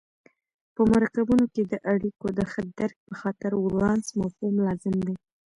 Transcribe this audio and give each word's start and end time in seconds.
په 0.75 0.81
مرکبونو 0.93 1.45
کې 1.53 1.63
د 1.71 1.73
اړیکو 1.93 2.27
د 2.37 2.39
ښه 2.51 2.61
درک 2.79 2.97
په 3.07 3.13
خاطر 3.21 3.51
ولانس 3.57 4.07
مفهوم 4.19 4.55
لازم 4.67 4.95
دی. 5.07 5.15